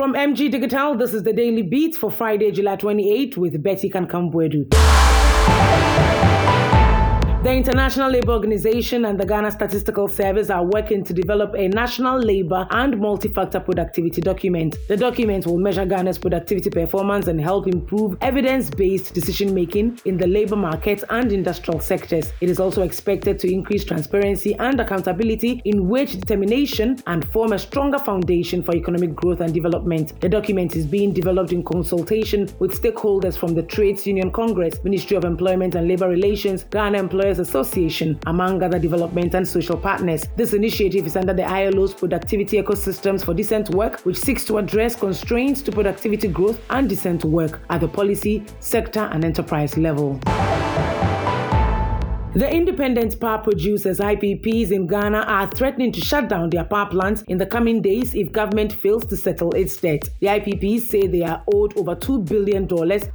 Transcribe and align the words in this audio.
From 0.00 0.14
MG 0.14 0.50
Digital, 0.50 0.94
this 0.94 1.12
is 1.12 1.24
the 1.24 1.32
Daily 1.34 1.60
Beat 1.60 1.94
for 1.94 2.10
Friday, 2.10 2.50
July 2.52 2.76
28 2.76 3.36
with 3.36 3.62
Betty 3.62 3.90
Kankam-Boadu. 3.90 5.19
International 7.60 8.10
Labour 8.10 8.32
Organization 8.32 9.04
and 9.04 9.20
the 9.20 9.26
Ghana 9.26 9.50
Statistical 9.50 10.08
Service 10.08 10.48
are 10.48 10.64
working 10.64 11.04
to 11.04 11.12
develop 11.12 11.54
a 11.54 11.68
national 11.68 12.18
labour 12.18 12.66
and 12.70 12.98
multi-factor 12.98 13.60
productivity 13.60 14.22
document. 14.22 14.78
The 14.88 14.96
document 14.96 15.44
will 15.44 15.58
measure 15.58 15.84
Ghana's 15.84 16.16
productivity 16.16 16.70
performance 16.70 17.26
and 17.26 17.38
help 17.38 17.66
improve 17.66 18.16
evidence-based 18.22 19.12
decision-making 19.12 20.00
in 20.06 20.16
the 20.16 20.26
labour 20.26 20.56
market 20.56 21.04
and 21.10 21.30
industrial 21.32 21.80
sectors. 21.80 22.32
It 22.40 22.48
is 22.48 22.58
also 22.58 22.80
expected 22.80 23.38
to 23.40 23.52
increase 23.52 23.84
transparency 23.84 24.54
and 24.54 24.80
accountability 24.80 25.60
in 25.66 25.86
wage 25.86 26.12
determination 26.12 26.96
and 27.08 27.30
form 27.30 27.52
a 27.52 27.58
stronger 27.58 27.98
foundation 27.98 28.62
for 28.62 28.74
economic 28.74 29.14
growth 29.14 29.40
and 29.40 29.52
development. 29.52 30.18
The 30.22 30.30
document 30.30 30.76
is 30.76 30.86
being 30.86 31.12
developed 31.12 31.52
in 31.52 31.62
consultation 31.62 32.48
with 32.58 32.80
stakeholders 32.80 33.36
from 33.36 33.52
the 33.54 33.64
Trades 33.64 34.06
Union 34.06 34.30
Congress, 34.30 34.82
Ministry 34.82 35.18
of 35.18 35.26
Employment 35.26 35.74
and 35.74 35.86
Labour 35.86 36.08
Relations, 36.08 36.64
Ghana 36.64 36.96
Employers 36.96 37.38
Association, 37.50 38.18
among 38.26 38.62
other 38.62 38.78
development 38.78 39.34
and 39.34 39.46
social 39.46 39.76
partners. 39.76 40.24
This 40.36 40.52
initiative 40.52 41.04
is 41.04 41.16
under 41.16 41.34
the 41.34 41.42
ILO's 41.42 41.92
Productivity 41.92 42.62
Ecosystems 42.62 43.24
for 43.24 43.34
Decent 43.34 43.70
Work, 43.70 44.00
which 44.00 44.16
seeks 44.16 44.44
to 44.44 44.58
address 44.58 44.94
constraints 44.94 45.60
to 45.62 45.72
productivity 45.72 46.28
growth 46.28 46.60
and 46.70 46.88
decent 46.88 47.24
work 47.24 47.60
at 47.68 47.80
the 47.80 47.88
policy, 47.88 48.44
sector, 48.60 49.08
and 49.12 49.24
enterprise 49.24 49.76
level. 49.76 50.20
The 52.32 52.48
independent 52.48 53.18
power 53.18 53.38
producers 53.38 53.98
IPPs 53.98 54.70
in 54.70 54.86
Ghana 54.86 55.18
are 55.18 55.48
threatening 55.48 55.90
to 55.90 56.00
shut 56.00 56.28
down 56.28 56.50
their 56.50 56.62
power 56.62 56.88
plants 56.88 57.22
in 57.22 57.38
the 57.38 57.46
coming 57.46 57.82
days 57.82 58.14
if 58.14 58.30
government 58.30 58.72
fails 58.72 59.04
to 59.06 59.16
settle 59.16 59.50
its 59.50 59.76
debt. 59.76 60.08
The 60.20 60.28
IPPs 60.28 60.82
say 60.82 61.08
they 61.08 61.22
are 61.22 61.42
owed 61.52 61.76
over 61.76 61.96
$2 61.96 62.24
billion 62.24 62.68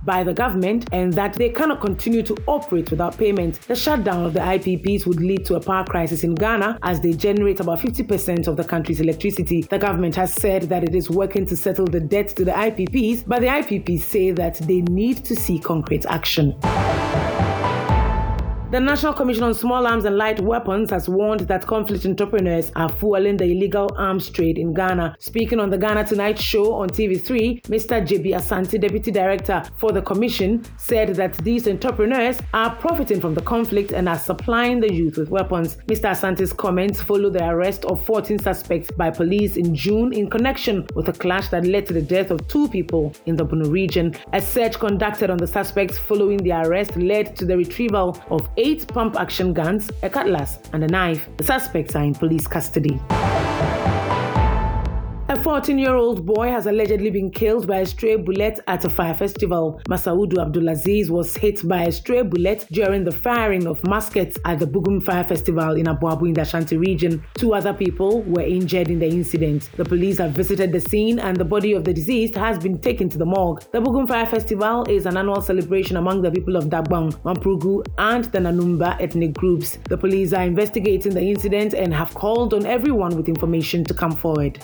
by 0.03 0.25
the 0.25 0.33
government 0.33 0.90
and 0.91 1.13
that 1.13 1.31
they 1.31 1.48
cannot 1.48 1.79
continue 1.79 2.23
to 2.23 2.35
operate 2.45 2.91
without 2.91 3.17
payment. 3.17 3.62
The 3.70 3.75
shutdown 3.75 4.25
of 4.25 4.34
the 4.34 4.41
IPPs 4.41 5.05
would 5.05 5.21
lead 5.21 5.45
to 5.45 5.55
a 5.55 5.62
power 5.62 5.85
crisis 5.85 6.25
in 6.25 6.35
Ghana 6.35 6.79
as 6.84 6.99
they 6.99 7.13
generate 7.13 7.62
about 7.62 7.79
50% 7.79 8.47
of 8.47 8.57
the 8.57 8.65
country's 8.65 8.99
electricity. 8.99 9.62
The 9.62 9.79
government 9.79 10.15
has 10.15 10.34
said 10.34 10.63
that 10.63 10.84
it 10.84 10.93
is 10.93 11.09
working 11.09 11.45
to 11.45 11.55
settle 11.55 11.85
the 11.85 12.01
debt 12.01 12.35
to 12.35 12.43
the 12.43 12.51
IPPs, 12.51 13.23
but 13.25 13.40
the 13.40 13.47
IPPs 13.47 14.01
say 14.01 14.31
that 14.31 14.55
they 14.55 14.81
need 14.81 15.23
to 15.23 15.37
see 15.37 15.57
concrete 15.57 16.05
action. 16.07 16.53
The 18.76 18.81
National 18.81 19.13
Commission 19.13 19.43
on 19.43 19.54
Small 19.54 19.87
Arms 19.87 20.04
and 20.04 20.18
Light 20.18 20.41
Weapons 20.41 20.90
has 20.90 21.07
warned 21.07 21.48
that 21.48 21.65
conflict 21.65 22.05
entrepreneurs 22.05 22.73
are 22.76 22.90
fueling 22.90 23.37
the 23.37 23.45
illegal 23.45 23.90
arms 23.95 24.29
trade 24.29 24.57
in 24.57 24.73
Ghana. 24.73 25.15
Speaking 25.18 25.62
on 25.62 25.70
the 25.70 25.77
Ghana 25.77 26.04
Tonight 26.04 26.37
show 26.37 26.73
on 26.73 26.90
TV3, 26.90 27.62
Mr. 27.68 28.05
JB 28.05 28.34
Asante, 28.34 28.77
Deputy 28.81 29.12
Director 29.12 29.63
for 29.77 29.93
the 29.93 30.01
Commission, 30.01 30.62
said 30.76 31.15
that 31.15 31.35
these 31.37 31.70
entrepreneurs 31.70 32.37
are 32.53 32.76
profiting 32.76 33.21
from 33.21 33.34
the 33.34 33.41
conflict 33.43 33.93
and 33.93 34.09
are 34.09 34.20
supplying 34.20 34.81
the 34.81 34.93
youth 34.93 35.18
with 35.18 35.29
weapons. 35.29 35.77
Mr. 35.87 36.09
Asante's 36.12 36.51
comments 36.51 37.01
follow 37.01 37.29
the 37.29 37.48
arrest 37.48 37.85
of 37.85 38.05
14 38.05 38.40
suspects 38.40 38.91
by 38.91 39.09
police 39.09 39.55
in 39.55 39.73
June 39.73 40.12
in 40.12 40.29
connection 40.29 40.85
with 40.96 41.07
a 41.07 41.13
clash 41.13 41.48
that 41.48 41.65
led 41.65 41.85
to 41.85 41.93
the 41.93 42.01
death 42.01 42.29
of 42.29 42.46
two 42.49 42.68
people 42.68 43.15
in 43.26 43.37
the 43.37 43.46
Bono 43.46 43.70
region. 43.70 44.13
A 44.34 44.41
search 44.41 44.77
conducted 44.77 45.29
on 45.29 45.37
the 45.37 45.48
suspects 45.48 45.98
following 45.98 46.40
the 46.40 46.51
arrest 46.51 46.98
led 46.98 47.37
to 47.37 47.46
the 47.46 47.55
retrieval 47.55 48.21
of 48.29 48.46
eight 48.57 48.65
pump 48.88 49.16
action 49.16 49.54
guns, 49.54 49.91
a 50.02 50.10
cutlass, 50.10 50.58
and 50.74 50.84
a 50.84 50.88
knife. 50.88 51.30
The 51.38 51.44
suspects 51.44 51.96
are 51.96 52.04
in 52.04 52.16
police 52.16 52.48
custody. 52.48 52.99
A 55.46 55.48
14 55.48 55.77
year 55.77 55.93
old 55.93 56.26
boy 56.26 56.49
has 56.49 56.65
allegedly 56.65 57.12
been 57.12 57.29
killed 57.29 57.68
by 57.68 57.77
a 57.77 57.85
stray 57.85 58.15
bullet 58.15 58.60
at 58.65 58.84
a 58.84 58.90
fire 58.90 59.13
festival. 59.13 59.79
Masaudu 59.87 60.37
Abdulaziz 60.37 61.12
was 61.12 61.37
hit 61.37 61.65
by 61.68 61.84
a 61.84 61.91
stray 61.91 62.24
bullet 62.24 62.65
during 62.71 63.04
the 63.04 63.12
firing 63.12 63.68
of 63.68 63.79
muskets 63.87 64.40
at 64.46 64.57
the 64.57 64.66
Bugum 64.66 65.03
Fire 65.03 65.24
Festival 65.24 65.75
in 65.75 65.88
Abu 65.88 66.09
Abu 66.09 66.25
in 66.25 66.34
the 66.34 66.42
Ashanti 66.42 66.78
region. 66.78 67.24
Two 67.36 67.53
other 67.53 67.75
people 67.75 68.24
were 68.24 68.42
injured 68.42 68.90
in 68.90 68.97
the 68.97 69.06
incident. 69.08 69.69
The 69.78 69.86
police 69.86 70.18
have 70.18 70.31
visited 70.31 70.72
the 70.72 70.81
scene 70.81 71.19
and 71.19 71.38
the 71.38 71.46
body 71.46 71.74
of 71.74 71.84
the 71.84 71.94
deceased 71.94 72.34
has 72.34 72.58
been 72.58 72.80
taken 72.80 73.08
to 73.09 73.18
the 73.19 73.25
morgue. 73.25 73.62
The 73.72 73.81
Bugum 73.81 74.08
Fire 74.08 74.25
Festival 74.25 74.84
is 74.90 75.06
an 75.06 75.16
annual 75.16 75.42
celebration 75.42 75.98
among 75.98 76.24
the 76.24 76.31
people 76.31 76.56
of 76.56 76.66
Dagbang, 76.66 77.22
Mamprugu, 77.22 77.86
and 78.00 78.25
the 78.25 78.40
Nanumba 78.40 79.00
ethnic 79.00 79.34
groups. 79.36 79.78
The 79.90 79.98
police 79.98 80.34
are 80.34 80.44
investigating 80.44 81.14
the 81.14 81.22
incident 81.22 81.75
and 81.75 81.94
have 81.94 82.16
called 82.16 82.56
on 82.56 82.66
everyone 82.66 83.16
with 83.16 83.30
information 83.30 83.84
to 83.84 83.94
come 83.94 84.12
forward. 84.14 84.59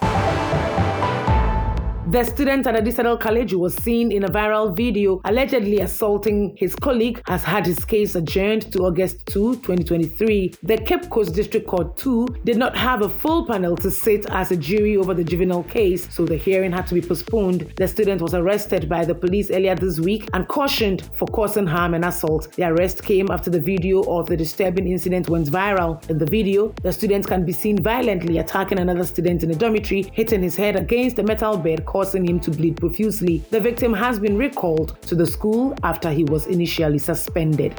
The 2.11 2.25
student 2.25 2.67
at 2.67 2.75
Adisadel 2.75 3.21
College 3.21 3.51
who 3.51 3.59
was 3.59 3.73
seen 3.73 4.11
in 4.11 4.25
a 4.25 4.27
viral 4.27 4.75
video 4.75 5.21
allegedly 5.23 5.79
assaulting 5.79 6.53
his 6.57 6.75
colleague 6.75 7.21
has 7.25 7.41
had 7.41 7.65
his 7.65 7.85
case 7.85 8.15
adjourned 8.15 8.69
to 8.73 8.79
August 8.79 9.25
2, 9.27 9.55
2023. 9.61 10.55
The 10.61 10.77
Cape 10.79 11.09
Coast 11.09 11.33
District 11.33 11.65
Court 11.65 11.95
2 11.95 12.27
did 12.43 12.57
not 12.57 12.75
have 12.75 13.01
a 13.01 13.07
full 13.07 13.45
panel 13.45 13.77
to 13.77 13.89
sit 13.89 14.25
as 14.29 14.51
a 14.51 14.57
jury 14.57 14.97
over 14.97 15.13
the 15.13 15.23
juvenile 15.23 15.63
case, 15.63 16.13
so 16.13 16.25
the 16.25 16.35
hearing 16.35 16.73
had 16.73 16.85
to 16.87 16.95
be 16.95 17.01
postponed. 17.01 17.71
The 17.77 17.87
student 17.87 18.21
was 18.21 18.33
arrested 18.33 18.89
by 18.89 19.05
the 19.05 19.15
police 19.15 19.49
earlier 19.49 19.75
this 19.75 19.97
week 19.97 20.27
and 20.33 20.45
cautioned 20.49 21.09
for 21.15 21.29
causing 21.29 21.65
harm 21.65 21.93
and 21.93 22.03
assault. 22.03 22.51
The 22.57 22.63
arrest 22.63 23.03
came 23.03 23.31
after 23.31 23.49
the 23.49 23.61
video 23.61 24.01
of 24.01 24.25
the 24.25 24.35
disturbing 24.35 24.91
incident 24.91 25.29
went 25.29 25.47
viral. 25.47 26.09
In 26.09 26.17
the 26.17 26.25
video, 26.25 26.73
the 26.83 26.91
student 26.91 27.25
can 27.25 27.45
be 27.45 27.53
seen 27.53 27.81
violently 27.81 28.39
attacking 28.39 28.79
another 28.79 29.05
student 29.05 29.43
in 29.43 29.51
a 29.51 29.55
dormitory, 29.55 30.11
hitting 30.11 30.43
his 30.43 30.57
head 30.57 30.75
against 30.75 31.17
a 31.17 31.23
metal 31.23 31.55
bed, 31.55 31.85
causing 32.01 32.25
him 32.25 32.39
to 32.39 32.49
bleed 32.49 32.75
profusely. 32.77 33.43
The 33.51 33.59
victim 33.59 33.93
has 33.93 34.17
been 34.17 34.35
recalled 34.35 34.99
to 35.03 35.13
the 35.13 35.27
school 35.27 35.75
after 35.83 36.09
he 36.09 36.23
was 36.23 36.47
initially 36.47 36.97
suspended. 36.97 37.75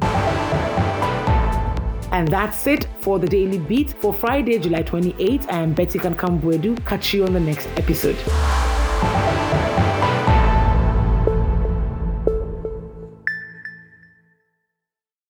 And 2.12 2.28
that's 2.28 2.68
it 2.68 2.86
for 3.00 3.18
the 3.18 3.26
Daily 3.26 3.58
Beat 3.58 3.90
for 4.00 4.14
Friday, 4.14 4.60
July 4.60 4.82
28. 4.82 5.52
I 5.52 5.56
am 5.56 5.74
Betty 5.74 5.98
Kankam-Boadu. 5.98 6.86
Catch 6.86 7.14
you 7.14 7.24
on 7.24 7.32
the 7.32 7.40
next 7.40 7.66
episode. 7.76 8.16